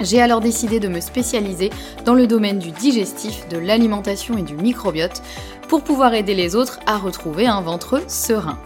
[0.00, 1.70] J'ai alors décidé de me spécialiser
[2.04, 5.22] dans le domaine du digestif, de l'alimentation et du microbiote
[5.68, 8.58] pour pouvoir aider les autres à retrouver un ventre serein.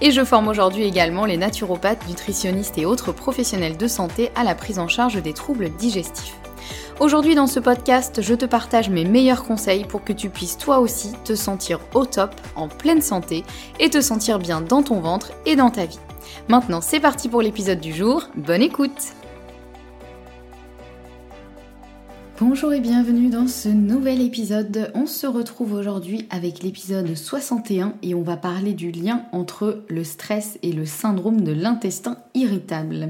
[0.00, 4.54] Et je forme aujourd'hui également les naturopathes, nutritionnistes et autres professionnels de santé à la
[4.54, 6.36] prise en charge des troubles digestifs.
[7.00, 10.78] Aujourd'hui dans ce podcast, je te partage mes meilleurs conseils pour que tu puisses toi
[10.78, 13.44] aussi te sentir au top, en pleine santé
[13.78, 16.00] et te sentir bien dans ton ventre et dans ta vie.
[16.48, 19.14] Maintenant c'est parti pour l'épisode du jour, bonne écoute
[22.40, 24.92] Bonjour et bienvenue dans ce nouvel épisode.
[24.94, 30.04] On se retrouve aujourd'hui avec l'épisode 61 et on va parler du lien entre le
[30.04, 33.08] stress et le syndrome de l'intestin irritable.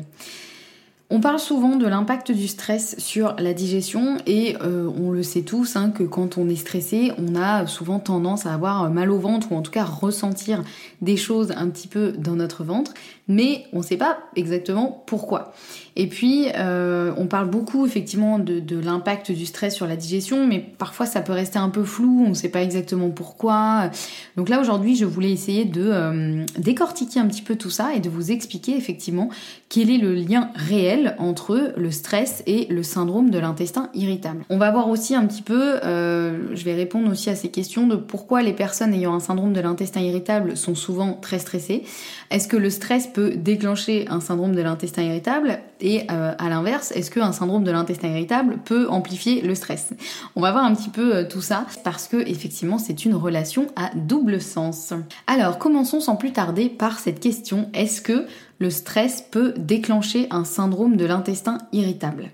[1.10, 5.42] On parle souvent de l'impact du stress sur la digestion et euh, on le sait
[5.42, 9.18] tous hein, que quand on est stressé, on a souvent tendance à avoir mal au
[9.18, 10.64] ventre ou en tout cas ressentir
[11.02, 12.94] des choses un petit peu dans notre ventre,
[13.28, 15.52] mais on ne sait pas exactement pourquoi.
[15.96, 20.60] Et puis, euh, on parle beaucoup effectivement de, l'impact du stress sur la digestion, mais
[20.60, 23.90] parfois ça peut rester un peu flou, on ne sait pas exactement pourquoi.
[24.36, 28.00] Donc là, aujourd'hui, je voulais essayer de euh, décortiquer un petit peu tout ça et
[28.00, 29.28] de vous expliquer effectivement
[29.68, 34.44] quel est le lien réel entre le stress et le syndrome de l'intestin irritable.
[34.50, 37.88] On va voir aussi un petit peu, euh, je vais répondre aussi à ces questions
[37.88, 41.82] de pourquoi les personnes ayant un syndrome de l'intestin irritable sont souvent très stressées.
[42.30, 46.92] Est-ce que le stress peut déclencher un syndrome de l'intestin irritable et euh, à l'inverse,
[46.92, 49.92] est-ce qu'un syndrome de l'intestin irritable peut amplifier le stress?
[50.36, 53.66] On va voir un petit peu euh, tout ça parce que effectivement c'est une relation
[53.76, 54.92] à double sens.
[55.26, 57.68] Alors commençons sans plus tarder par cette question.
[57.74, 58.26] Est-ce que
[58.58, 62.30] le stress peut déclencher un syndrome de l'intestin irritable?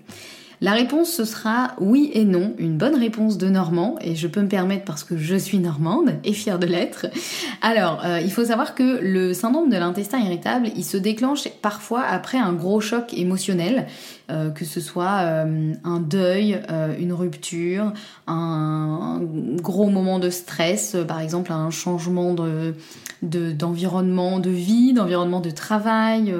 [0.61, 4.41] La réponse ce sera oui et non, une bonne réponse de Normand, et je peux
[4.41, 7.07] me permettre parce que je suis normande et fière de l'être.
[7.61, 12.03] Alors, euh, il faut savoir que le syndrome de l'intestin irritable, il se déclenche parfois
[12.03, 13.87] après un gros choc émotionnel,
[14.31, 16.59] euh, que ce soit euh, un deuil,
[16.99, 17.93] une rupture,
[18.27, 19.21] un,
[19.61, 22.73] gros moment de stress, par exemple un changement de
[23.25, 26.33] d'environnement de, vie, d'environnement de travail,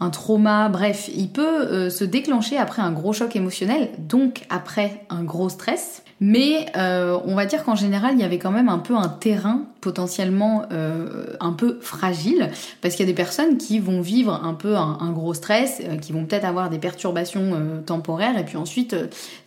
[0.00, 5.22] un trauma, bref, il peut se déclencher après un gros choc émotionnel donc après un
[5.22, 6.02] gros stress.
[6.20, 9.08] Mais euh, on va dire qu'en général, il y avait quand même un peu un
[9.08, 12.48] terrain potentiellement euh, un peu fragile,
[12.80, 15.96] parce qu'il y a des personnes qui vont vivre un peu un, gros stress, euh,
[15.96, 18.94] qui vont peut-être avoir des perturbations temporaires, et puis ensuite,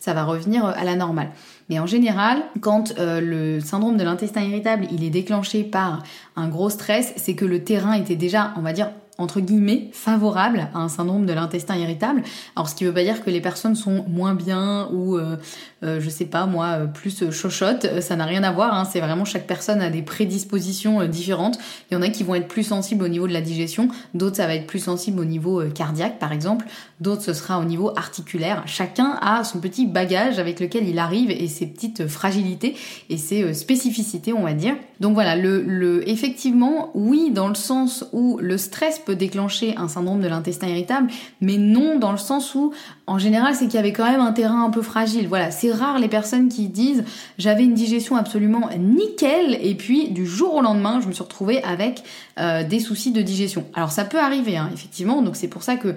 [0.01, 1.29] ça va revenir à la normale.
[1.69, 6.03] Mais en général, quand le syndrome de l'intestin irritable, il est déclenché par
[6.35, 10.67] un gros stress, c'est que le terrain était déjà, on va dire, entre guillemets favorable
[10.73, 12.23] à un syndrome de l'intestin irritable.
[12.55, 15.37] Alors ce qui veut pas dire que les personnes sont moins bien ou euh,
[15.85, 18.73] euh, je sais pas moi euh, plus chochottes, ça n'a rien à voir.
[18.73, 18.85] Hein.
[18.91, 21.57] C'est vraiment chaque personne a des prédispositions différentes.
[21.89, 24.37] Il y en a qui vont être plus sensibles au niveau de la digestion, d'autres
[24.37, 26.65] ça va être plus sensible au niveau cardiaque par exemple,
[26.99, 28.63] d'autres ce sera au niveau articulaire.
[28.65, 32.75] Chacun a son petit bagage avec lequel il arrive et ses petites fragilités
[33.09, 34.75] et ses spécificités on va dire.
[34.99, 40.21] Donc voilà, le effectivement oui dans le sens où le stress peut déclencher un syndrome
[40.21, 41.11] de l'intestin irritable,
[41.41, 42.73] mais non dans le sens où,
[43.07, 45.27] en général, c'est qu'il y avait quand même un terrain un peu fragile.
[45.27, 47.03] Voilà, c'est rare les personnes qui disent
[47.37, 51.63] j'avais une digestion absolument nickel et puis du jour au lendemain, je me suis retrouvée
[51.63, 52.03] avec
[52.39, 53.65] euh, des soucis de digestion.
[53.73, 55.95] Alors ça peut arriver, hein, effectivement, donc c'est pour ça que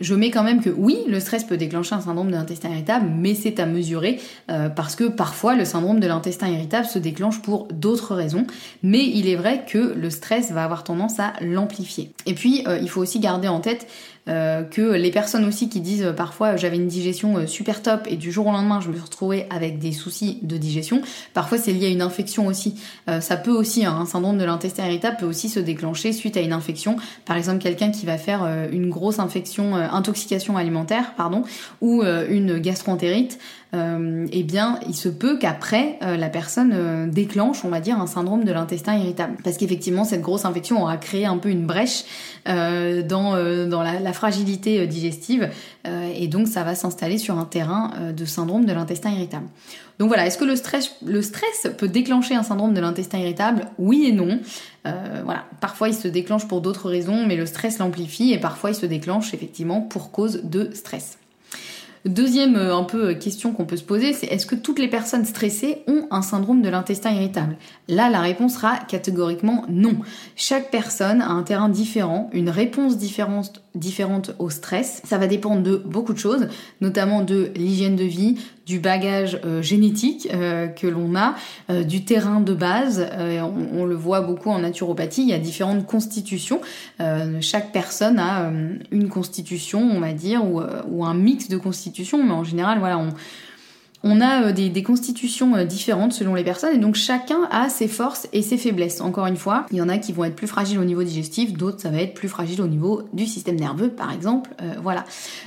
[0.00, 3.10] je mets quand même que oui, le stress peut déclencher un syndrome de l'intestin irritable,
[3.14, 4.18] mais c'est à mesurer
[4.74, 8.46] parce que parfois le syndrome de l'intestin irritable se déclenche pour d'autres raisons,
[8.82, 12.12] mais il est vrai que le stress va avoir tendance à l'amplifier.
[12.26, 13.86] Et puis, il faut aussi garder en tête
[14.28, 18.06] euh, que les personnes aussi qui disent euh, parfois j'avais une digestion euh, super top
[18.06, 21.00] et du jour au lendemain je me suis retrouvée avec des soucis de digestion,
[21.32, 22.74] parfois c'est lié à une infection aussi.
[23.20, 26.40] ça peut aussi, hein, un syndrome de l'intestin irritable peut aussi se déclencher suite à
[26.40, 26.96] une infection.
[27.24, 31.44] Par exemple quelqu'un qui va faire une grosse infection, intoxication alimentaire, pardon,
[31.80, 33.38] ou une gastroentérite.
[33.72, 38.00] Euh, eh bien, il se peut qu'après, euh, la personne euh, déclenche, on va dire,
[38.00, 39.36] un syndrome de l'intestin irritable.
[39.44, 42.04] Parce qu'effectivement, cette grosse infection aura créé un peu une brèche
[42.46, 45.50] dans, dans la, la fragilité digestive,
[45.84, 49.46] et donc ça va s'installer sur un terrain de syndrome de l'intestin irritable.
[49.98, 53.66] Donc voilà, est-ce que le stress, le stress peut déclencher un syndrome de l'intestin irritable?
[53.78, 54.40] Oui et non.
[54.84, 58.74] voilà, parfois il se déclenche pour d'autres raisons, mais le stress l'amplifie et parfois il
[58.74, 61.19] se déclenche effectivement pour cause de stress.
[62.06, 64.88] Deuxième euh, un peu euh, question qu'on peut se poser, c'est est-ce que toutes les
[64.88, 67.58] personnes stressées ont un syndrome de l'intestin irritable?
[67.88, 69.96] Là, la réponse sera catégoriquement non.
[70.34, 75.02] Chaque personne a un terrain différent, une réponse différente, différente au stress.
[75.04, 76.48] Ça va dépendre de beaucoup de choses,
[76.80, 78.36] notamment de l'hygiène de vie,
[78.66, 81.34] du bagage euh, génétique que l'on a,
[81.82, 83.06] du terrain de base.
[83.18, 86.60] On, on, le voit beaucoup en naturopathie, il y a différentes constitutions.
[87.40, 88.50] chaque personne a
[88.90, 92.98] une constitution, on va dire, ou, ou un mix de constitutions mais en général, voilà,
[92.98, 93.10] on,
[94.02, 97.88] on a euh, des, constitutions euh, différentes selon les personnes et donc chacun a ses
[97.88, 99.00] forces et ses faiblesses.
[99.00, 101.52] Encore une fois, il y en a qui vont être plus fragiles au niveau digestif,
[101.52, 104.50] d'autres ça va être plus fragile au niveau du système nerveux par exemple.
[104.62, 105.04] Euh, voilà.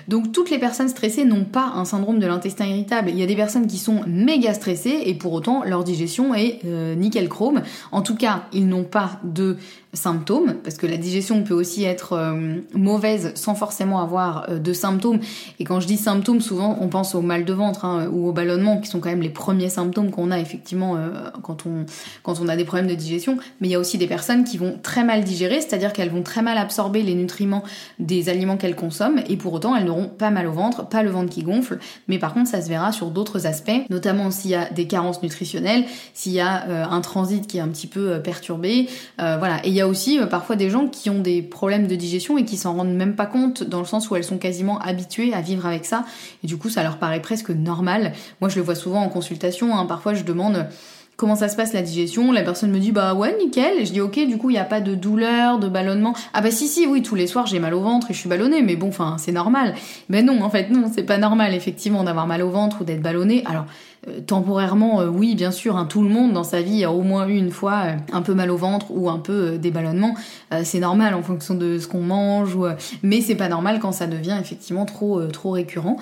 [0.07, 3.09] Donc toutes les personnes stressées n'ont pas un syndrome de l'intestin irritable.
[3.09, 6.63] Il y a des personnes qui sont méga stressées et pour autant leur digestion est
[6.63, 7.61] nickel chrome.
[7.91, 9.57] En tout cas, ils n'ont pas de
[9.93, 14.73] symptômes, parce que la digestion peut aussi être euh, mauvaise sans forcément avoir euh, de
[14.73, 15.19] symptômes.
[15.59, 18.31] Et quand je dis symptômes, souvent on pense au mal de ventre hein, ou au
[18.31, 21.11] ballonnement, qui sont quand même les premiers symptômes qu'on a effectivement euh,
[21.43, 21.85] quand, on,
[22.23, 23.37] quand on a des problèmes de digestion.
[23.61, 26.23] Mais il y a aussi des personnes qui vont très mal digérer, c'est-à-dire qu'elles vont
[26.23, 27.63] très mal absorber les nutriments
[27.99, 31.11] des aliments qu'elles consomment, et pour autant elles n'auront pas mal au ventre, pas le
[31.11, 34.55] ventre qui gonfle, mais par contre ça se verra sur d'autres aspects, notamment s'il y
[34.55, 35.85] a des carences nutritionnelles,
[36.15, 38.87] s'il y a un transit qui est un petit peu perturbé,
[39.17, 39.63] voilà.
[39.63, 42.37] Et il y a aussi euh, parfois des gens qui ont des problèmes de digestion
[42.37, 45.33] et qui s'en rendent même pas compte dans le sens où elles sont quasiment habituées
[45.33, 46.05] à vivre avec ça
[46.43, 48.13] et du coup ça leur paraît presque normal.
[48.41, 49.85] Moi je le vois souvent en consultation, hein.
[49.85, 50.67] parfois je demande
[51.15, 52.31] comment ça se passe la digestion?
[52.31, 53.79] La personne me dit bah ouais nickel.
[53.79, 56.13] Et je dis ok du coup il n'y a pas de douleur, de ballonnement.
[56.33, 58.29] Ah bah si si oui tous les soirs j'ai mal au ventre et je suis
[58.29, 59.75] ballonnée mais bon enfin c'est normal.
[60.09, 63.01] Mais non en fait non c'est pas normal effectivement d'avoir mal au ventre ou d'être
[63.01, 63.43] ballonné.
[63.45, 63.92] Alors euh,
[64.25, 67.27] temporairement, euh, oui, bien sûr, hein, tout le monde dans sa vie a au moins
[67.27, 70.15] eu une fois euh, un peu mal au ventre ou un peu des ballonnements.
[70.63, 72.57] c'est normal en fonction de ce qu'on mange,
[73.01, 75.97] mais c'est pas normal quand ça devient effectivement trop trop récurrent.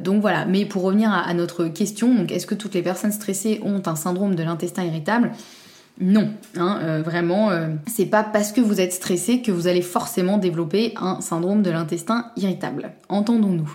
[0.00, 0.44] donc voilà.
[0.44, 4.34] Mais pour revenir à, notre question, est-ce que toutes les personnes stressées ont un syndrome
[4.34, 5.32] de l'intestin irritable?
[6.00, 7.50] Non, hein, vraiment,
[7.86, 11.70] c'est pas parce que vous êtes stressé que vous allez forcément développer un syndrome de
[11.70, 12.92] l'intestin irritable.
[13.08, 13.70] Entendons-nous.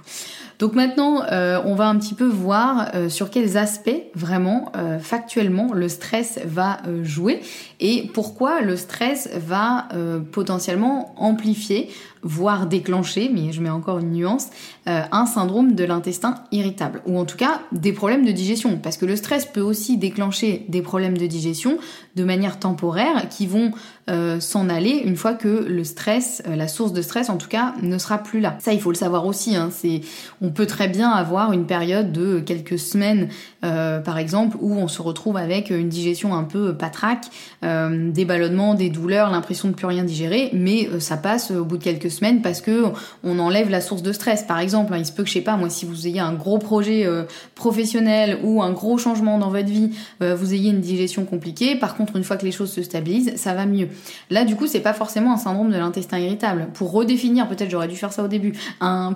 [0.59, 4.97] Donc maintenant, euh, on va un petit peu voir euh, sur quels aspects vraiment euh,
[4.97, 7.41] factuellement le stress va jouer
[7.79, 9.87] et pourquoi le stress va
[10.31, 11.89] potentiellement amplifier
[12.23, 14.47] voire déclencher, mais je mets encore une nuance,
[14.85, 19.05] un syndrome de l'intestin irritable, ou en tout cas des problèmes de digestion, parce que
[19.05, 21.77] le stress peut aussi déclencher des problèmes de digestion
[22.15, 23.71] de manière temporaire qui vont
[24.09, 27.47] euh, s'en aller une fois que le stress, euh, la source de stress en tout
[27.47, 28.57] cas, ne sera plus là.
[28.59, 29.55] Ça, il faut le savoir aussi.
[29.55, 30.01] Hein, c'est,
[30.41, 33.29] on peut très bien avoir une période de quelques semaines,
[33.61, 37.25] par exemple, où on se retrouve avec une digestion un peu patraque,
[37.61, 41.83] des ballonnements, des douleurs, l'impression de plus rien digérer, mais ça passe au bout de
[41.83, 42.85] quelques semaines parce que
[43.23, 44.43] on enlève la source de stress.
[44.43, 46.33] Par exemple, hein, il se peut que je sais pas, moi, si vous ayez un
[46.33, 47.23] gros projet euh,
[47.55, 51.75] professionnel ou un gros changement dans votre vie, euh, vous ayez une digestion compliquée.
[51.75, 53.89] Par contre, une fois que les choses se stabilisent, ça va mieux.
[54.29, 56.67] Là, du coup, c'est pas forcément un syndrome de l'intestin irritable.
[56.73, 58.53] Pour redéfinir, peut-être j'aurais dû faire ça au début.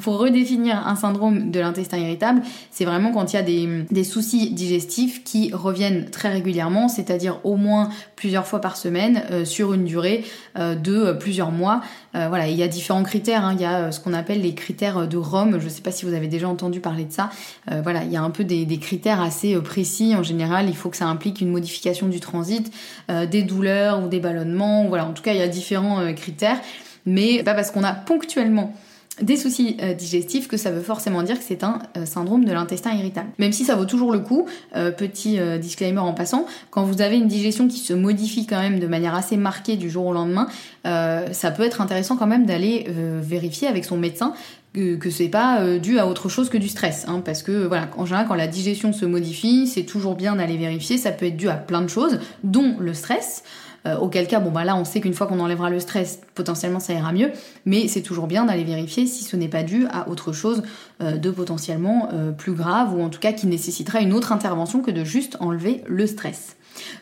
[0.01, 4.51] Pour redéfinir un syndrome de l'intestin irritable, c'est vraiment quand il y a des, soucis
[4.51, 9.85] digestifs qui reviennent très régulièrement, c'est-à-dire au moins plusieurs fois par semaine euh, sur une
[9.85, 10.23] durée
[10.57, 11.81] de plusieurs mois.
[12.13, 13.45] Voilà, il y a différents critères.
[13.45, 13.53] Hein.
[13.55, 15.59] Il y a euh, ce qu'on appelle les critères de Rome.
[15.59, 17.29] Je ne sais pas si vous avez déjà entendu parler de ça.
[17.71, 20.15] Euh, voilà, il y a un peu des, critères assez euh, précis.
[20.15, 22.71] En général, il faut que ça implique une modification du transit,
[23.09, 24.85] des douleurs ou des ballonnements.
[24.87, 26.59] Voilà, en tout cas, il y a différents critères.
[27.05, 28.73] Mais pas parce qu'on a ponctuellement
[29.21, 32.51] des soucis euh, digestifs que ça veut forcément dire que c'est un euh, syndrome de
[32.51, 33.29] l'intestin irritable.
[33.39, 37.17] Même si ça vaut toujours le coup, euh, petit disclaimer en passant, quand vous avez
[37.17, 40.47] une digestion qui se modifie quand même de manière assez marquée du jour au lendemain,
[40.83, 42.87] ça peut être intéressant quand même d'aller
[43.21, 44.33] vérifier avec son médecin
[44.73, 47.89] que, que c'est pas dû à autre chose que du stress, hein, parce que voilà,
[47.97, 51.37] en général quand la digestion se modifie, c'est toujours bien d'aller vérifier, ça peut être
[51.37, 53.43] dû à plein de choses, dont le stress.
[53.85, 56.79] Euh, auquel cas, bon bah là, on sait qu'une fois qu'on enlèvera le stress, potentiellement
[56.79, 57.31] ça ira mieux,
[57.65, 60.63] mais c'est toujours bien d'aller vérifier si ce n'est pas dû à autre chose
[61.01, 64.81] euh, de potentiellement euh, plus grave ou en tout cas qui nécessitera une autre intervention
[64.81, 66.57] que de juste enlever le stress.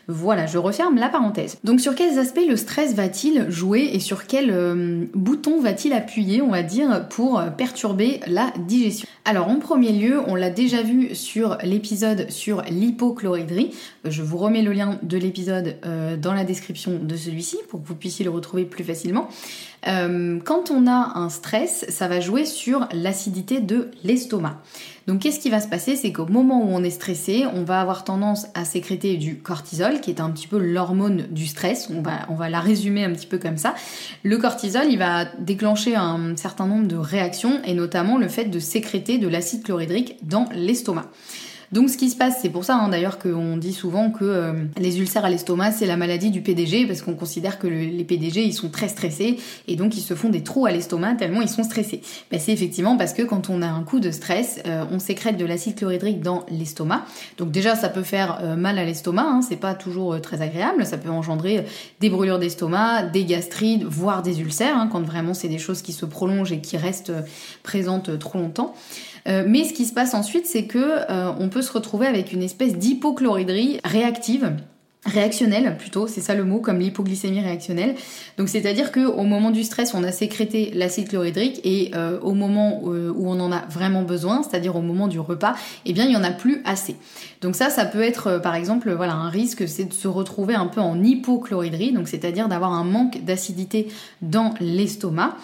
[0.08, 1.58] Voilà, je referme la parenthèse.
[1.64, 6.42] Donc sur quels aspects le stress va-t-il jouer et sur quel euh, bouton va-t-il appuyer,
[6.42, 9.06] on va dire, pour perturber la digestion?
[9.24, 13.70] Alors en premier lieu, on l'a déjà vu sur l'épisode sur l'hypochloridrie.
[14.04, 17.88] Je vous remets le lien de l'épisode euh, dans la description de celui-ci pour que
[17.88, 19.28] vous puissiez le retrouver plus facilement.
[19.86, 24.60] Euh, quand on a un stress, ça va jouer sur l'acidité de l'estomac.
[25.10, 25.96] Donc qu'est-ce qui va se passer?
[25.96, 30.00] C'est qu'au moment où on est stressé, on va avoir tendance à sécréter du cortisol,
[30.00, 31.90] qui est un petit peu l'hormone du stress.
[31.90, 32.00] On
[32.36, 33.74] va, la résumer un petit peu comme ça.
[34.22, 38.60] Le cortisol, il va déclencher un certain nombre de réactions, et notamment le fait de
[38.60, 41.06] sécréter de l'acide chlorhydrique dans l'estomac.
[41.72, 44.52] Donc ce qui se passe, c'est pour ça hein, d'ailleurs qu'on dit souvent que euh,
[44.76, 48.42] les ulcères à l'estomac, c'est la maladie du PDG, parce qu'on considère que les PDG,
[48.42, 51.48] ils sont très stressés, et donc ils se font des trous à l'estomac tellement ils
[51.48, 52.00] sont stressés.
[52.32, 55.36] Ben, c'est effectivement parce que quand on a un coup de stress, euh, on sécrète
[55.36, 57.04] de l'acide chlorhydrique dans l'estomac.
[57.38, 60.84] Donc déjà, ça peut faire euh, mal à l'estomac, hein, c'est pas toujours très agréable,
[60.84, 61.64] ça peut engendrer
[62.00, 65.92] des brûlures d'estomac, des gastrites, voire des ulcères, hein, quand vraiment c'est des choses qui
[65.92, 67.12] se prolongent et qui restent
[67.62, 68.74] présentes trop longtemps.
[69.30, 72.32] Euh, mais ce qui se passe ensuite, c'est que euh, on peut se retrouver avec
[72.32, 74.52] une espèce d'hypochloridrie réactive
[75.06, 77.94] réactionnelle plutôt, c'est ça le mot, comme l'hypoglycémie réactionnelle.
[78.36, 82.34] Donc c'est-à-dire que au moment du stress, on a sécrété l'acide chlorhydrique et euh, au
[82.34, 85.54] moment où on en a vraiment besoin, c'est-à-dire au moment du repas,
[85.86, 86.96] eh bien il y en a plus assez.
[87.40, 90.66] Donc ça, ça peut être par exemple voilà un risque, c'est de se retrouver un
[90.66, 93.88] peu en hypochloridrie, donc c'est-à-dire d'avoir un manque d'acidité
[94.20, 95.34] dans l'estomac.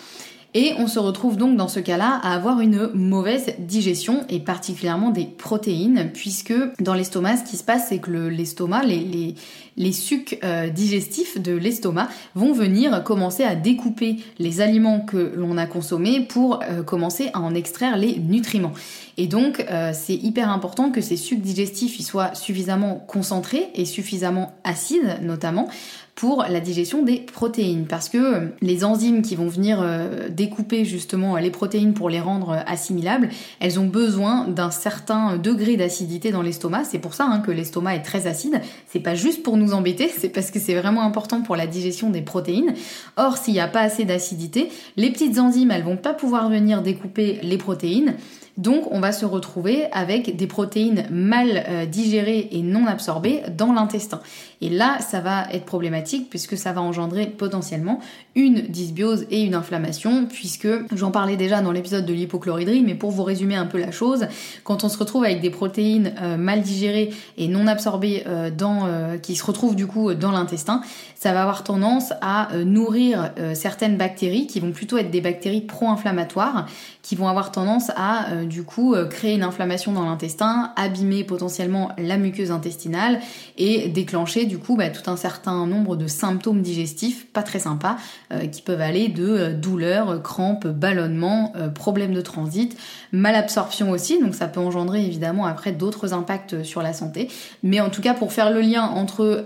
[0.59, 5.11] Et on se retrouve donc dans ce cas-là à avoir une mauvaise digestion et particulièrement
[5.11, 9.35] des protéines, puisque dans l'estomac, ce qui se passe, c'est que l'estomac, les,
[9.77, 15.59] les, sucs euh, digestifs de l'estomac vont venir commencer à découper les aliments que l'on
[15.59, 18.73] a consommés pour euh, commencer à en extraire les nutriments.
[19.19, 23.85] Et donc, euh, c'est hyper important que ces sucs digestifs ils soient suffisamment concentrés et
[23.85, 25.69] suffisamment acides, notamment,
[26.17, 31.37] pour la digestion des protéines parce que les enzymes qui vont venir euh, découper justement
[31.37, 33.29] les protéines pour les rendre assimilables,
[33.61, 36.85] elles ont besoin d'un certain degré d'acidité dans l'estomac.
[36.85, 38.63] C'est pour ça hein, que l'estomac est très acide.
[38.87, 42.09] C'est pas juste pour nous embêter, c'est parce que c'est vraiment important pour la digestion
[42.09, 42.73] des protéines.
[43.19, 46.81] Or, s'il n'y a pas assez d'acidité, les petites enzymes elles vont pas pouvoir venir
[46.81, 48.15] découper les protéines
[48.57, 53.73] donc on va se retrouver avec des protéines mal euh, digérées et non absorbées dans
[53.73, 54.21] l'intestin.
[54.63, 58.01] Et là, ça va être problématique puisque ça va engendrer potentiellement
[58.35, 63.11] une dysbiose et une inflammation puisque j'en parlais déjà dans l'épisode de l'hypochloridrie, mais pour
[63.11, 64.27] vous résumer un peu la chose,
[64.65, 68.89] quand on se retrouve avec des protéines euh, mal digérées et non absorbées euh, dans,
[69.21, 70.81] qui se retrouvent du coup dans l'intestin,
[71.15, 76.67] ça va avoir tendance à nourrir certaines bactéries qui vont plutôt être des bactéries pro-inflammatoires
[77.07, 81.23] qui vont avoir tendance à euh, du coup euh, créer une inflammation dans l'intestin, abîmer
[81.23, 83.21] potentiellement la muqueuse intestinale
[83.57, 87.97] et déclencher du coup bah, tout un certain nombre de symptômes digestifs pas très sympas
[88.33, 92.77] euh, qui peuvent aller de douleurs, crampes, ballonnements, problèmes de transit,
[93.13, 97.29] malabsorption aussi, donc ça peut engendrer évidemment après d'autres impacts sur la santé.
[97.63, 99.45] Mais en tout cas pour faire le lien entre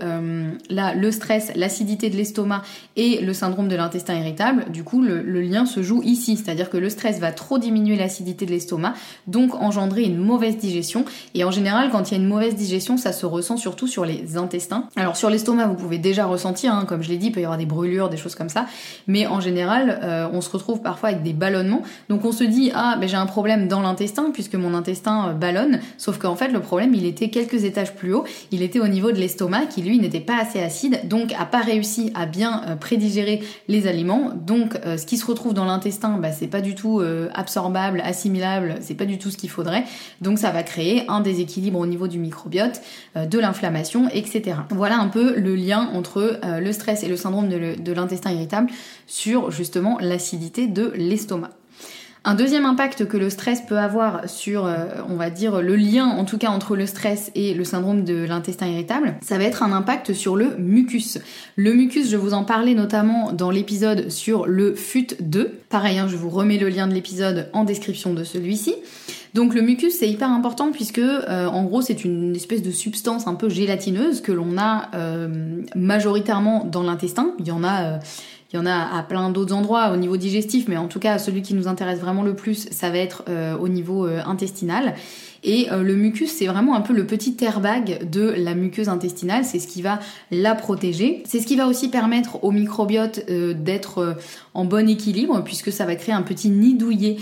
[0.69, 2.63] là, le stress, l'acidité de l'estomac
[2.95, 6.69] et le syndrome de l'intestin irritable, du coup le, le lien se joue ici, c'est-à-dire
[6.69, 8.93] que le stress va trop diminuer l'acidité de l'estomac,
[9.27, 11.05] donc engendrer une mauvaise digestion.
[11.33, 14.05] Et en général, quand il y a une mauvaise digestion, ça se ressent surtout sur
[14.05, 14.87] les intestins.
[14.95, 17.43] Alors sur l'estomac, vous pouvez déjà ressentir, hein, comme je l'ai dit, il peut y
[17.43, 18.65] avoir des brûlures, des choses comme ça.
[19.07, 21.81] Mais en général, euh, on se retrouve parfois avec des ballonnements.
[22.09, 25.33] Donc on se dit, ah, ben j'ai un problème dans l'intestin, puisque mon intestin euh,
[25.33, 25.79] ballonne.
[25.97, 28.23] Sauf qu'en fait, le problème, il était quelques étages plus haut.
[28.51, 31.61] Il était au niveau de l'estomac, qui lui n'était pas assez acide, donc a pas
[31.61, 34.31] réussi à bien euh, prédigérer les aliments.
[34.35, 37.01] Donc ce qui se retrouve dans l'intestin, bah, c'est pas du tout
[37.41, 39.83] absorbable, assimilable, c'est pas du tout ce qu'il faudrait.
[40.21, 42.81] Donc ça va créer un déséquilibre au niveau du microbiote,
[43.17, 44.57] euh, de l'inflammation, etc.
[44.69, 48.69] Voilà un peu le lien entre euh, le stress et le syndrome de l'intestin irritable
[49.07, 51.49] sur justement l'acidité de l'estomac.
[52.23, 56.05] Un deuxième impact que le stress peut avoir sur, euh, on va dire, le lien
[56.05, 59.63] en tout cas entre le stress et le syndrome de l'intestin irritable, ça va être
[59.63, 61.17] un impact sur le mucus.
[61.55, 65.47] Le mucus, je vous en parlais notamment dans l'épisode sur le FUT2.
[65.69, 68.75] Pareil, hein, je vous remets le lien de l'épisode en description de celui-ci.
[69.33, 73.27] Donc le mucus c'est hyper important puisque euh, en gros c'est une espèce de substance
[73.27, 77.31] un peu gélatineuse que l'on a euh, majoritairement dans l'intestin.
[77.39, 77.99] Il y en a
[78.51, 81.17] il y en a à plein d'autres endroits au niveau digestif, mais en tout cas
[81.19, 84.95] celui qui nous intéresse vraiment le plus, ça va être euh, au niveau euh, intestinal.
[85.43, 89.45] Et euh, le mucus, c'est vraiment un peu le petit airbag de la muqueuse intestinale,
[89.45, 89.99] c'est ce qui va
[90.31, 91.23] la protéger.
[91.25, 94.17] C'est ce qui va aussi permettre au microbiote d'être
[94.53, 97.17] en bon équilibre, puisque ça va créer un petit nid douillet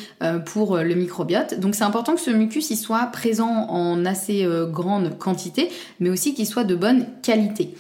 [0.46, 1.62] pour le microbiote.
[1.62, 5.70] Donc c'est important que ce mucus il soit présent en assez grande quantité,
[6.02, 7.74] mais aussi qu'il soit de bonne qualité.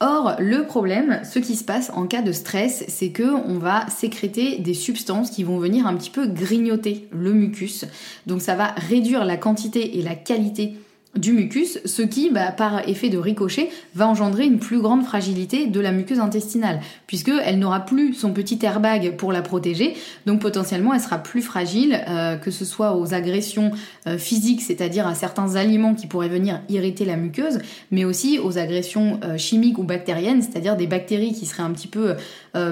[0.00, 3.88] Or, le problème, ce qui se passe en cas de stress, c'est que on va
[3.88, 7.86] sécréter des substances qui vont venir un petit peu grignoter le mucus.
[8.26, 10.74] Donc ça va réduire la quantité et la qualité
[11.16, 15.66] du mucus, ce qui, bah, par effet de ricochet, va engendrer une plus grande fragilité
[15.66, 19.94] de la muqueuse intestinale, puisque elle n'aura plus son petit airbag pour la protéger,
[20.26, 23.70] donc potentiellement elle sera plus fragile, euh, que ce soit aux agressions
[24.06, 27.58] euh, physiques, c'est-à-dire à certains aliments qui pourraient venir irriter la muqueuse,
[27.90, 31.88] mais aussi aux agressions euh, chimiques ou bactériennes, c'est-à-dire des bactéries qui seraient un petit
[31.88, 32.14] peu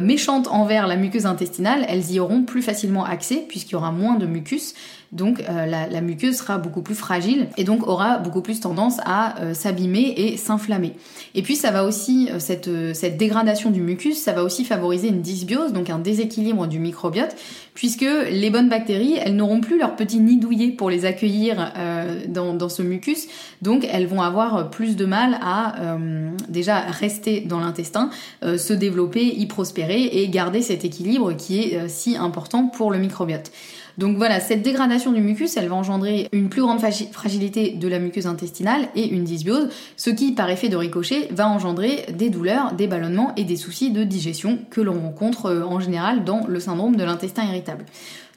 [0.01, 4.15] méchantes envers la muqueuse intestinale, elles y auront plus facilement accès puisqu'il y aura moins
[4.15, 4.75] de mucus
[5.15, 9.41] donc euh, la, muqueuse sera beaucoup plus fragile et donc aura beaucoup plus tendance à
[9.41, 10.93] euh, s'abîmer et s'inflammer.
[11.37, 12.69] Et puis ça va aussi, euh, cette,
[13.17, 17.37] dégradation du mucus, ça va aussi favoriser une dysbiose, donc un déséquilibre du microbiote,
[17.75, 21.73] puisque les bonnes bactéries, elles n'auront plus leur petit nid douillet pour les accueillir
[22.29, 23.29] dans, ce mucus,
[23.63, 25.97] donc elles vont avoir plus de mal à
[26.49, 28.11] déjà rester dans l'intestin,
[28.43, 33.51] se développer, y prospérer et garder cet équilibre qui est si important pour le microbiote.
[33.97, 37.99] Donc voilà, cette dégradation du mucus, elle va engendrer une plus grande fragilité de la
[37.99, 42.73] muqueuse intestinale et une dysbiose, ce qui, par effet de ricochet, va engendrer des douleurs,
[42.73, 46.59] des ballonnements et des soucis de digestion que l'on rencontre euh, en général dans le
[46.61, 47.85] syndrome de l'intestin irritable.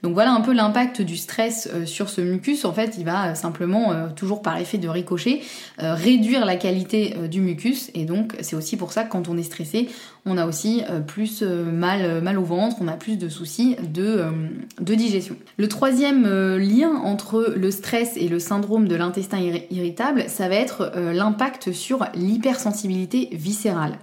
[0.04, 2.66] Donc voilà un peu l'impact du stress euh, sur ce mucus.
[2.66, 5.42] En fait, il va euh, simplement, euh, toujours par effet de ricochet,
[5.80, 7.92] réduire la qualité du mucus.
[7.94, 9.90] Et donc c'est aussi pour ça que quand on est stressé,
[10.26, 14.26] on a aussi plus mal, mal au ventre, on a plus de soucis de,
[14.80, 15.36] de digestion.
[15.58, 16.24] Le troisième
[16.58, 19.40] lien entre le stress et le syndrome de l'intestin
[19.70, 23.98] irritable, ça va être l'impact sur l'hypersensibilité viscérale.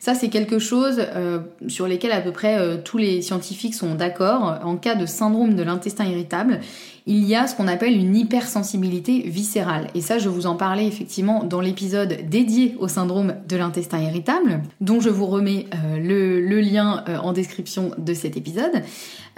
[0.00, 3.94] Ça, c'est quelque chose euh, sur lesquels à peu près euh, tous les scientifiques sont
[3.94, 4.60] d'accord.
[4.64, 6.60] En cas de syndrome de l'intestin irritable,
[7.06, 9.88] il y a ce qu'on appelle une hypersensibilité viscérale.
[9.94, 14.60] Et ça, je vous en parlais effectivement dans l'épisode dédié au syndrome de l'intestin irritable,
[14.80, 18.82] dont je vous remets euh, le, lien en description de cet épisode.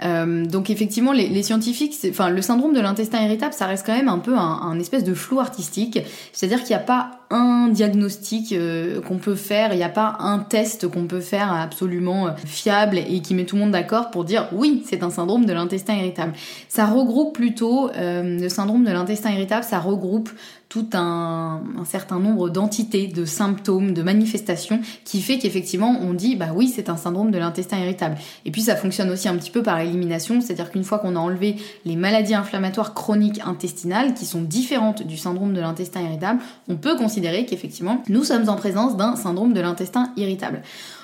[0.01, 4.19] Donc effectivement, les, scientifiques, enfin le syndrome de l'intestin irritable, ça reste quand même un
[4.19, 5.99] peu un, un espèce de flou artistique.
[6.33, 10.17] C'est-à-dire qu'il n'y a pas un diagnostic euh, qu'on peut faire, il n'y a pas
[10.19, 14.11] un test qu'on peut faire absolument euh, fiable et qui met tout le monde d'accord
[14.11, 16.33] pour dire oui, c'est un syndrome de l'intestin irritable.
[16.67, 20.29] Ça regroupe plutôt, euh, le syndrome de l'intestin irritable, ça regroupe
[20.71, 26.51] tout un, certain nombre d'entités, de symptômes, de manifestations qui fait qu'effectivement on dit bah
[26.55, 28.15] oui c'est un syndrome de l'intestin irritable.
[28.45, 31.19] Et puis ça fonctionne aussi un petit peu par élimination, c'est-à-dire qu'une fois qu'on a
[31.19, 36.77] enlevé les maladies inflammatoires chroniques intestinales qui sont différentes du syndrome de l'intestin irritable, on
[36.77, 40.61] peut considérer qu'effectivement nous sommes en présence d'un syndrome de l'intestin irritable.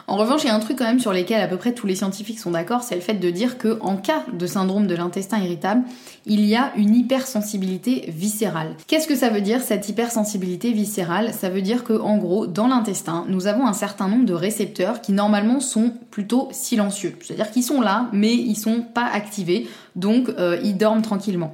[0.10, 1.86] En revanche, il y a un truc quand même sur lequel à peu près tous
[1.86, 4.96] les scientifiques sont d'accord, c'est le fait de dire que en cas de syndrome de
[4.96, 5.84] l'intestin irritable,
[6.26, 8.76] il y a une hypersensibilité viscérale.
[8.88, 11.34] Qu'est-ce que ça veut dire cette hypersensibilité viscérale?
[11.34, 15.02] Ça veut dire que en gros, dans l'intestin, nous avons un certain nombre de récepteurs
[15.02, 20.30] qui normalement sont plutôt silencieux, c'est-à-dire qu'ils sont là, mais ils sont pas activés, donc
[20.30, 21.52] euh, ils dorment tranquillement.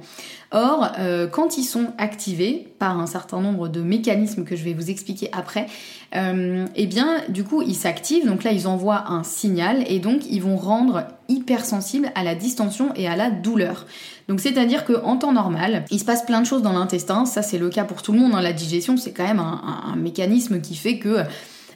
[0.52, 4.72] Or, euh, quand ils sont activés par un certain nombre de mécanismes que je vais
[4.72, 5.66] vous expliquer après,
[6.14, 8.24] euh, eh bien, du coup, ils s'activent.
[8.24, 12.90] Donc là, ils envoient un signal et donc ils vont rendre hypersensibles à la distension
[12.94, 13.86] et à la douleur.
[14.28, 17.24] Donc c'est-à-dire qu'en temps normal, il se passe plein de choses dans l'intestin.
[17.24, 18.32] Ça, c'est le cas pour tout le monde.
[18.34, 18.42] Hein.
[18.42, 21.24] La digestion, c'est quand même un mécanisme qui fait que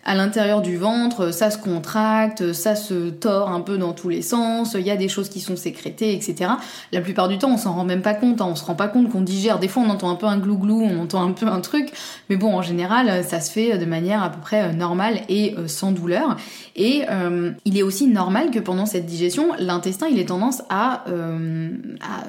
[0.09, 4.23] à l'intérieur du ventre, ça se contracte, ça se tord un peu dans tous les
[4.23, 6.51] sens, il y a des choses qui sont sécrétées, etc.
[6.93, 8.47] La plupart du temps, on s'en rend même pas compte, hein.
[8.49, 9.59] on se rend pas compte qu'on digère.
[9.59, 11.93] Des fois, on entend un peu un glouglou, on entend un peu un truc,
[12.31, 15.55] mais bon, en général, ça se fait de manière à peu près euh, normale et
[15.59, 16.37] euh, sans douleur.
[16.75, 21.05] Et euh, il est aussi normal que pendant cette digestion, l'intestin, il ait tendance à,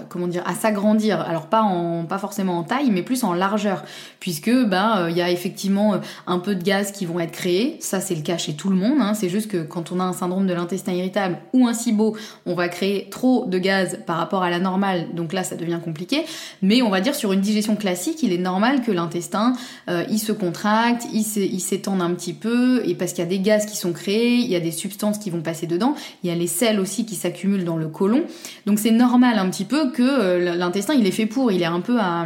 [0.09, 1.21] comment dire, à s'agrandir.
[1.21, 3.83] Alors pas en, pas forcément en taille, mais plus en largeur,
[4.19, 5.95] puisque ben, il y a effectivement
[6.27, 8.75] un peu de gaz qui vont être créés Ça, c'est le cas chez tout le
[8.75, 8.99] monde.
[8.99, 9.13] Hein.
[9.13, 12.53] C'est juste que quand on a un syndrome de l'intestin irritable ou un SIBO, on
[12.53, 15.07] va créer trop de gaz par rapport à la normale.
[15.13, 16.23] Donc là, ça devient compliqué.
[16.61, 19.53] Mais on va dire sur une digestion classique, il est normal que l'intestin,
[19.89, 23.39] euh, il se contracte, il s'étende un petit peu, et parce qu'il y a des
[23.39, 26.33] gaz qui sont créés, il y a des substances qui vont passer dedans, il y
[26.33, 28.23] a les sels aussi qui s'accumulent dans le côlon.
[28.65, 31.65] Donc c'est normal un petit peu que euh, l'intestin, il est fait pour, il est
[31.65, 32.25] un peu à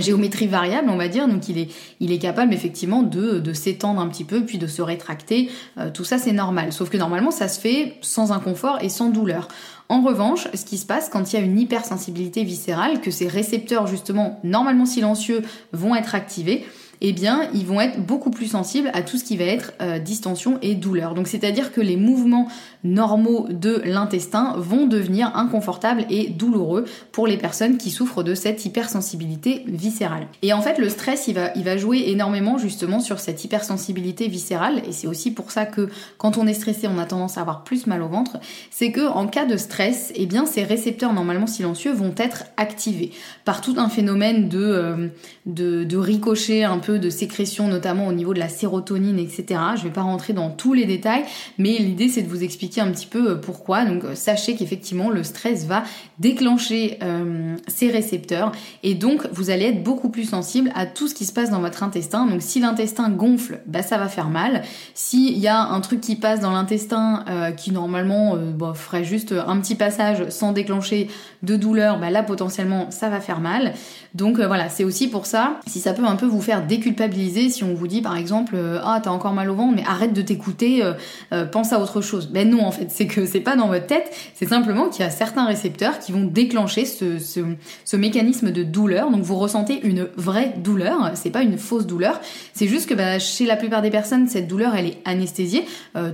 [0.00, 1.68] géométrie variable, on va dire, donc il est,
[2.00, 5.50] il est capable effectivement de, de s'étendre un petit peu, puis de se rétracter.
[5.78, 6.72] Euh, tout ça, c'est normal.
[6.72, 9.48] Sauf que normalement, ça se fait sans inconfort et sans douleur.
[9.88, 13.28] En revanche, ce qui se passe quand il y a une hypersensibilité viscérale, que ces
[13.28, 16.64] récepteurs justement normalement silencieux vont être activés,
[17.00, 19.98] eh bien, ils vont être beaucoup plus sensibles à tout ce qui va être euh,
[19.98, 21.14] distension et douleur.
[21.14, 22.48] Donc, c'est-à-dire que les mouvements
[22.84, 28.64] normaux de l'intestin vont devenir inconfortables et douloureux pour les personnes qui souffrent de cette
[28.64, 30.26] hypersensibilité viscérale.
[30.42, 34.82] Et en fait, le stress, il va, jouer énormément justement sur cette hypersensibilité viscérale.
[34.86, 37.64] Et c'est aussi pour ça que quand on est stressé, on a tendance à avoir
[37.64, 38.38] plus mal au ventre.
[38.70, 43.10] C'est que en cas de stress, eh bien, ces récepteurs normalement silencieux vont être activés
[43.44, 45.10] par tout un phénomène de,
[45.56, 49.60] euh, ricochet un peu de sécrétion, notamment au niveau de la sérotonine, etc.
[49.76, 51.24] Je vais pas rentrer dans tous les détails,
[51.58, 53.84] mais l'idée c'est de vous expliquer un petit peu euh, pourquoi.
[53.84, 55.84] Donc euh, sachez qu'effectivement le stress va
[56.18, 61.14] déclencher euh, ces récepteurs et donc vous allez être beaucoup plus sensible à tout ce
[61.14, 62.26] qui se passe dans votre intestin.
[62.26, 64.62] Donc si l'intestin gonfle, bah ça va faire mal.
[64.94, 67.24] S'il y a un truc qui passe dans l'intestin
[67.56, 71.08] qui normalement bah, ferait juste un petit passage sans déclencher
[71.42, 73.74] de douleur, bah là potentiellement ça va faire mal.
[74.14, 77.62] Donc voilà, c'est aussi pour ça, si ça peut un peu vous faire déculpabiliser si
[77.62, 80.22] on vous dit par exemple euh, ah t'as encore mal au ventre mais arrête de
[80.22, 80.94] t'écouter euh,
[81.32, 82.28] euh, pense à autre chose.
[82.28, 85.06] Ben non en fait c'est que c'est pas dans votre tête c'est simplement qu'il y
[85.06, 89.10] a certains récepteurs qui vont déclencher ce, ce, mécanisme de douleur.
[89.10, 92.20] Donc vous ressentez une vraie douleur c'est pas une fausse douleur.
[92.54, 95.64] C'est juste que bah, chez la plupart des personnes cette douleur elle est anesthésiée.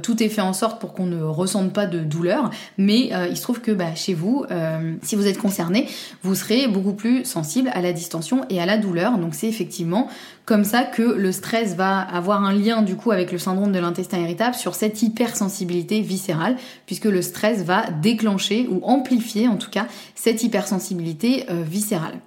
[0.03, 2.51] Tout est fait en sorte pour qu'on ne ressente pas de douleur.
[2.77, 4.45] Mais il se trouve que bah, chez vous
[5.03, 5.89] si vous êtes concerné
[6.23, 9.17] vous serez beaucoup plus sensible à la distension et à la douleur.
[9.19, 10.09] Donc c'est effectivement
[10.51, 13.79] comme ça que le stress va avoir un lien du coup avec le syndrome de
[13.79, 19.71] l'intestin irritable sur cette hypersensibilité viscérale, puisque le stress va déclencher ou amplifier en tout
[19.71, 19.87] cas
[20.17, 22.19] cette hypersensibilité euh, viscérale.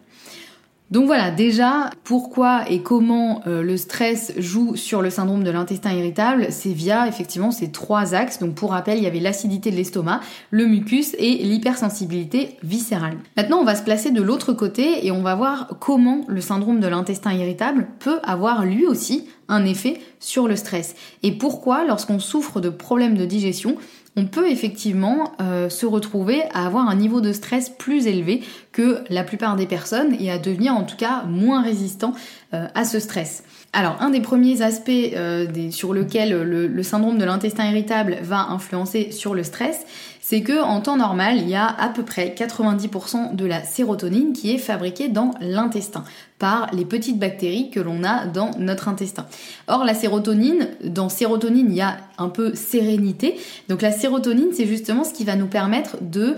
[0.93, 5.91] Donc voilà, déjà, pourquoi et comment euh, le stress joue sur le syndrome de l'intestin
[5.91, 8.37] irritable, c'est via effectivement ces trois axes.
[8.37, 10.19] Donc pour rappel, il y avait l'acidité de l'estomac,
[10.51, 13.17] le mucus et l'hypersensibilité viscérale.
[13.35, 16.79] Maintenant, on va se placer de l'autre côté et on va voir comment le syndrome
[16.79, 20.93] de l'intestin irritable peut avoir lui aussi un effet sur le stress.
[21.23, 23.77] Et pourquoi, lorsqu'on souffre de problèmes de digestion,
[24.15, 29.03] on peut effectivement euh, se retrouver à avoir un niveau de stress plus élevé que
[29.09, 32.13] la plupart des personnes et à devenir en tout cas moins résistant
[32.53, 33.43] euh, à ce stress.
[33.73, 39.11] Alors un des premiers aspects euh, sur lequel le syndrome de l'intestin irritable va influencer
[39.11, 39.85] sur le stress,
[40.25, 44.31] c'est que en temps normal, il y a à peu près 90% de la sérotonine
[44.31, 46.05] qui est fabriquée dans l'intestin
[46.39, 49.25] par les petites bactéries que l'on a dans notre intestin.
[49.67, 53.35] Or la sérotonine, dans sérotonine, il y a un peu sérénité.
[53.67, 56.37] Donc la sérotonine, c'est justement ce qui va nous permettre de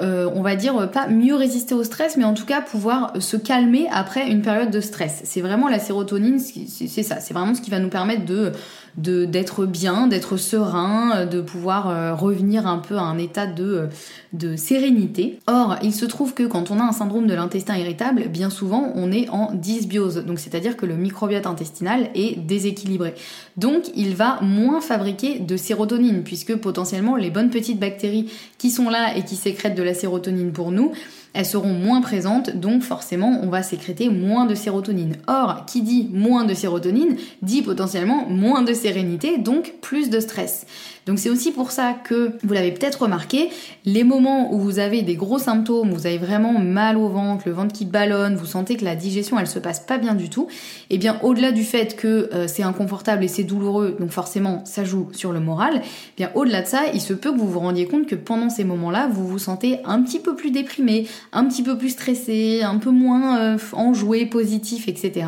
[0.00, 3.36] euh, on va dire pas mieux résister au stress, mais en tout cas pouvoir se
[3.36, 5.20] calmer après une période de stress.
[5.24, 8.52] C'est vraiment la sérotonine, c'est ça, c'est vraiment ce qui va nous permettre de
[8.96, 13.88] d'être bien, d'être serein, de pouvoir euh, revenir un peu à un état de,
[14.32, 15.38] de sérénité.
[15.46, 18.92] Or, il se trouve que quand on a un syndrome de l'intestin irritable, bien souvent
[18.94, 23.14] on est en dysbiose, donc c'est-à-dire que le microbiote intestinal est déséquilibré.
[23.56, 28.90] Donc il va moins fabriquer de sérotonine, puisque potentiellement les bonnes petites bactéries qui sont
[28.90, 30.92] là et qui sécrètent de la sérotonine pour nous,
[31.32, 35.16] elles seront moins présentes, donc forcément on va sécréter moins de sérotonine.
[35.26, 40.66] Or, qui dit moins de sérotonine dit potentiellement moins de sérénité, donc plus de stress.
[41.06, 43.48] Donc c'est aussi pour ça que, vous l'avez peut-être remarqué,
[43.84, 47.52] les moments où vous avez des gros symptômes, vous avez vraiment mal au ventre, le
[47.52, 50.46] ventre qui ballonne, vous sentez que la digestion elle se passe pas bien du tout,
[50.90, 54.62] et eh bien au-delà du fait que euh, c'est inconfortable et c'est douloureux, donc forcément
[54.66, 57.48] ça joue sur le moral, eh bien au-delà de ça, il se peut que vous
[57.48, 61.06] vous rendiez compte que pendant ces moments-là, vous vous sentez un petit peu plus déprimé,
[61.32, 65.26] un petit peu plus stressé, un peu moins euh, enjoué, positif, etc.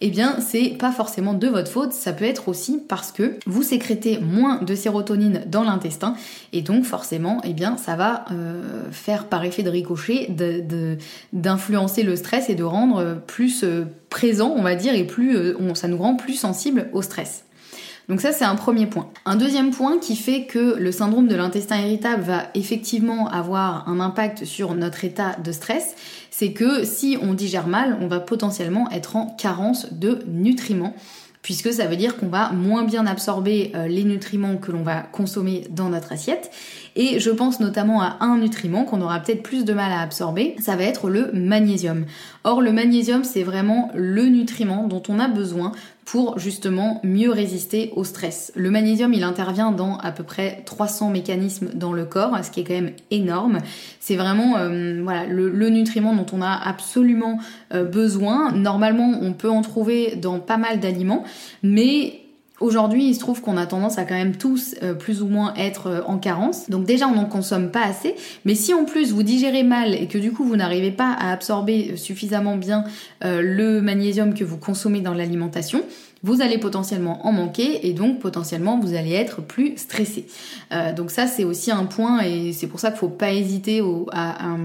[0.00, 3.62] Eh bien c'est pas forcément de votre faute, ça peut être aussi parce que vous
[3.62, 6.14] sécrétez moins de sérotonine dans l'intestin
[6.52, 10.28] et donc forcément eh bien ça va euh, faire par effet de ricochet
[11.32, 15.36] d'influencer le stress et de rendre plus euh, présent on va dire et plus
[15.74, 17.44] ça nous rend plus sensible au stress.
[18.08, 19.10] Donc ça c'est un premier point.
[19.24, 24.00] Un deuxième point qui fait que le syndrome de l'intestin irritable va effectivement avoir un
[24.00, 25.94] impact sur notre état de stress,
[26.30, 30.94] c'est que si on digère mal, on va potentiellement être en carence de nutriments
[31.42, 35.00] puisque ça veut dire qu'on va moins bien absorber euh, les nutriments que l'on va
[35.00, 36.50] consommer dans notre assiette.
[36.96, 40.56] Et je pense notamment à un nutriment qu'on aura peut-être plus de mal à absorber,
[40.58, 42.04] ça va être le magnésium.
[42.44, 45.72] Or le magnésium c'est vraiment le nutriment dont on a besoin
[46.10, 48.50] pour justement mieux résister au stress.
[48.56, 52.58] Le magnésium, il intervient dans à peu près 300 mécanismes dans le corps, ce qui
[52.58, 53.58] est quand même énorme.
[54.00, 57.38] C'est vraiment euh, le, nutriment dont on a absolument
[57.72, 58.50] euh, besoin.
[58.50, 61.22] Normalement, on peut en trouver dans pas mal d'aliments,
[61.62, 62.18] mais
[62.60, 65.54] Aujourd'hui, il se trouve qu'on a tendance à quand même tous euh, plus ou moins
[65.56, 66.70] être en carence.
[66.70, 68.14] Donc déjà, on n'en consomme pas assez.
[68.44, 71.32] Mais si en plus vous digérez mal et que du coup vous n'arrivez pas à
[71.32, 72.84] absorber suffisamment bien
[73.22, 75.82] le magnésium que vous consommez dans l'alimentation,
[76.22, 80.26] vous allez potentiellement en manquer et donc potentiellement vous allez être plus stressé.
[80.72, 83.82] Euh, donc ça c'est aussi un point et c'est pour ça qu'il faut pas hésiter
[84.12, 84.56] à,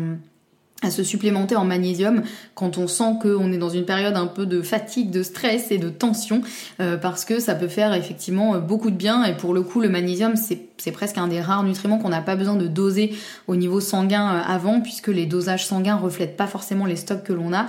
[0.89, 2.21] se supplémenter en magnésium
[2.53, 5.77] quand on sent qu'on est dans une période un peu de fatigue, de stress et
[5.77, 6.41] de tension
[6.79, 9.89] euh, parce que ça peut faire effectivement beaucoup de bien et pour le coup le
[9.89, 13.15] magnésium c'est presque un des rares nutriments qu'on n'a pas besoin de doser
[13.47, 17.33] au niveau sanguin euh, avant puisque les dosages sanguins reflètent pas forcément les stocks que
[17.33, 17.67] l'on a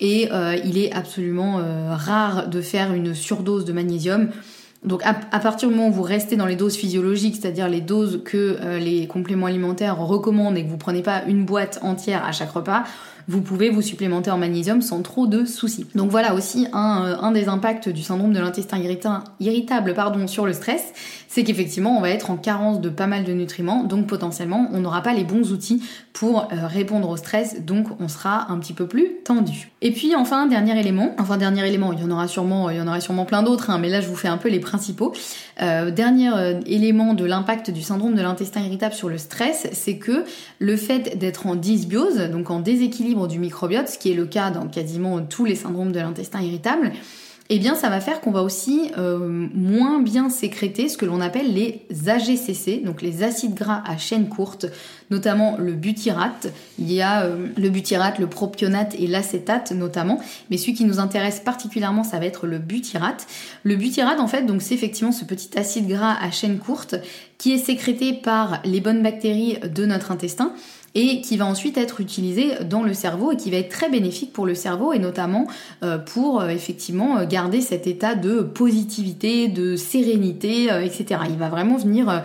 [0.00, 4.30] et euh, il est absolument euh, rare de faire une surdose de magnésium.
[4.84, 8.20] Donc à, partir du moment où vous restez dans les doses physiologiques, c'est-à-dire les doses
[8.22, 12.32] que euh, les compléments alimentaires recommandent et que vous prenez pas une boîte entière à
[12.32, 12.84] chaque repas,
[13.28, 15.86] vous pouvez vous supplémenter en magnésium sans trop de soucis.
[15.94, 18.78] Donc voilà aussi un, un des impacts du syndrome de l'intestin
[19.40, 20.92] irritable pardon, sur le stress,
[21.28, 24.80] c'est qu'effectivement on va être en carence de pas mal de nutriments, donc potentiellement on
[24.80, 25.82] n'aura pas les bons outils
[26.12, 29.70] pour euh, répondre au stress, donc on sera un petit peu plus tendu.
[29.82, 32.80] Et puis enfin dernier élément, enfin dernier élément, il y en aura sûrement, il y
[32.80, 35.12] en aura sûrement plein d'autres, hein, mais là je vous fais un peu les principaux.
[35.62, 39.98] Euh, dernier euh, élément de l'impact du syndrome de l'intestin irritable sur le stress, c'est
[39.98, 40.24] que
[40.58, 44.50] le fait d'être en dysbiose, donc en déséquilibre du microbiote, ce qui est le cas
[44.50, 46.92] dans quasiment tous les syndromes de l'intestin irritable,
[47.50, 49.18] eh bien ça va faire qu'on va aussi euh,
[49.54, 54.28] moins bien sécréter ce que l'on appelle les AGCC, donc les acides gras à chaîne
[54.28, 54.66] courte,
[55.14, 56.48] notamment le butyrate.
[56.78, 60.98] Il y a euh, le butyrate, le propionate et l'acétate notamment, mais celui qui nous
[60.98, 63.26] intéresse particulièrement, ça va être le butyrate.
[63.62, 66.96] Le butyrate, en fait, donc c'est effectivement ce petit acide gras à chaîne courte
[67.38, 70.52] qui est sécrété par les bonnes bactéries de notre intestin
[70.96, 74.32] et qui va ensuite être utilisé dans le cerveau et qui va être très bénéfique
[74.32, 75.48] pour le cerveau et notamment
[75.82, 81.22] euh, pour euh, effectivement garder cet état de positivité, de sérénité, etc.
[81.28, 82.22] Il va vraiment venir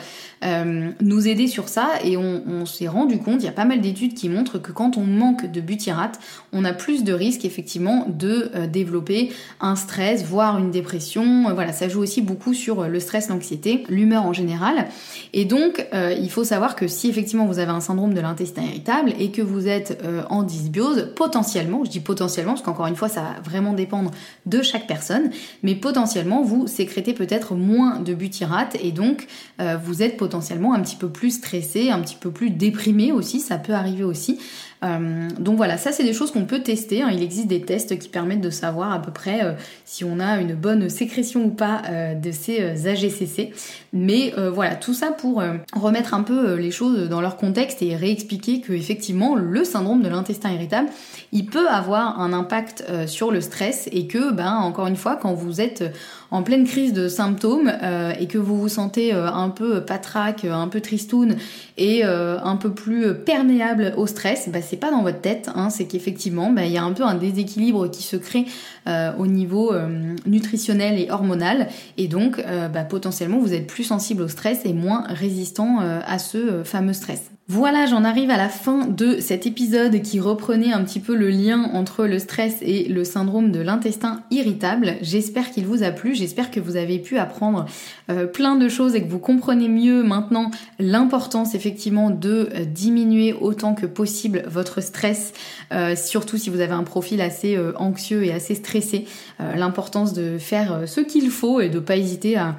[1.02, 4.13] nous aider sur ça et on, s'est rendu compte, il y a pas mal d'études
[4.13, 6.19] qui montrent que quand on manque de butyrate,
[6.53, 11.53] on a plus de risques effectivement de développer un stress, voire une dépression.
[11.53, 14.87] Voilà, ça joue aussi beaucoup sur le stress, l'anxiété, l'humeur en général.
[15.33, 19.13] Et donc, il faut savoir que si effectivement vous avez un syndrome de l'intestin irritable
[19.19, 23.09] et que vous êtes euh, en dysbiose, potentiellement, je dis potentiellement parce qu'encore une fois
[23.09, 24.11] ça va vraiment dépendre
[24.45, 25.29] de chaque personne,
[25.63, 29.27] mais potentiellement vous sécrétez peut-être moins de butyrate et donc
[29.59, 33.39] euh, vous êtes potentiellement un petit peu plus stressé, un petit peu plus déprimé aussi,
[33.39, 34.38] ça peut arriver aussi.
[34.83, 37.01] Euh, donc voilà, ça c'est des choses qu'on peut tester.
[37.01, 37.09] Hein.
[37.11, 39.53] Il existe des tests qui permettent de savoir à peu près euh,
[39.85, 43.53] si on a une bonne sécrétion ou pas euh, de ces AGCC.
[43.91, 48.61] Mais voilà, tout ça pour remettre un peu les choses dans leur contexte et réexpliquer
[48.61, 50.89] que effectivement le syndrome de l'intestin irritable,
[51.31, 55.33] il peut avoir un impact sur le stress et que, ben encore une fois, quand
[55.33, 55.83] vous êtes
[56.29, 57.71] en pleine crise de symptômes
[58.19, 61.35] et que vous vous sentez un peu patraque, un peu tristoun
[61.77, 65.86] et un peu plus perméable au stress, ben, c'est pas dans votre tête, hein, c'est
[65.86, 68.45] qu'effectivement, bah, il y a un peu un déséquilibre qui se crée
[68.88, 73.84] euh, au niveau euh, nutritionnel et hormonal, et donc euh, bah, potentiellement vous êtes plus
[73.84, 77.32] sensible au stress et moins résistant à ce fameux stress.
[77.51, 81.31] Voilà, j'en arrive à la fin de cet épisode qui reprenait un petit peu le
[81.31, 84.97] lien entre le stress et le syndrome de l'intestin irritable.
[85.01, 87.65] J'espère qu'il vous a plu, j'espère que vous avez pu apprendre
[88.12, 93.33] euh, plein de choses et que vous comprenez mieux maintenant l'importance effectivement de euh, diminuer
[93.33, 95.33] autant que possible votre stress,
[95.73, 99.05] euh, surtout si vous avez un profil assez anxieux et assez stressé.
[99.39, 102.57] l'importance de faire ce qu'il faut et de pas hésiter à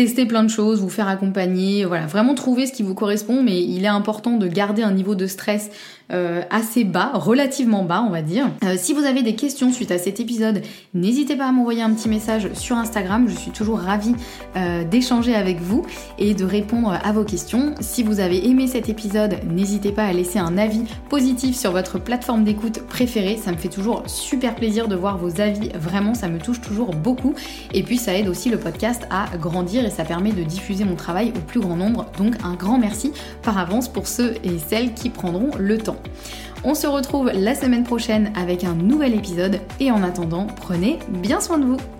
[0.00, 3.62] tester plein de choses, vous faire accompagner, voilà, vraiment trouver ce qui vous correspond, mais
[3.62, 5.68] il est important de garder un niveau de stress
[6.10, 8.46] euh, assez bas, relativement bas on va dire.
[8.64, 10.62] Euh, si vous avez des questions suite à cet épisode,
[10.94, 14.14] n'hésitez pas à m'envoyer un petit message sur Instagram, je suis toujours ravie
[14.56, 15.84] euh, d'échanger avec vous
[16.18, 17.74] et de répondre à vos questions.
[17.80, 22.00] Si vous avez aimé cet épisode, n'hésitez pas à laisser un avis positif sur votre
[22.00, 26.28] plateforme d'écoute préférée, ça me fait toujours super plaisir de voir vos avis, vraiment ça
[26.28, 27.34] me touche toujours beaucoup
[27.74, 31.32] et puis ça aide aussi le podcast à grandir ça permet de diffuser mon travail
[31.36, 35.10] au plus grand nombre, donc un grand merci par avance pour ceux et celles qui
[35.10, 35.98] prendront le temps.
[36.64, 41.40] On se retrouve la semaine prochaine avec un nouvel épisode et en attendant, prenez bien
[41.40, 41.99] soin de vous.